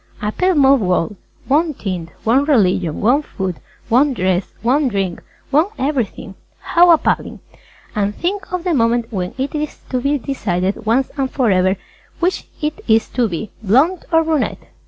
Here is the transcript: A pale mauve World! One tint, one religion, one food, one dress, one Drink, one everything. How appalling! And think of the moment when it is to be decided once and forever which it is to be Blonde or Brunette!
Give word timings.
A 0.19 0.31
pale 0.31 0.55
mauve 0.55 0.81
World! 0.81 1.15
One 1.47 1.75
tint, 1.75 2.09
one 2.23 2.45
religion, 2.45 3.01
one 3.01 3.21
food, 3.21 3.57
one 3.87 4.15
dress, 4.15 4.51
one 4.63 4.87
Drink, 4.87 5.21
one 5.51 5.67
everything. 5.77 6.33
How 6.59 6.89
appalling! 6.89 7.39
And 7.95 8.15
think 8.15 8.51
of 8.51 8.63
the 8.63 8.73
moment 8.73 9.13
when 9.13 9.35
it 9.37 9.53
is 9.53 9.77
to 9.91 10.01
be 10.01 10.17
decided 10.17 10.87
once 10.87 11.11
and 11.17 11.29
forever 11.29 11.77
which 12.19 12.47
it 12.63 12.83
is 12.87 13.09
to 13.09 13.29
be 13.29 13.51
Blonde 13.61 14.05
or 14.11 14.23
Brunette! 14.23 14.71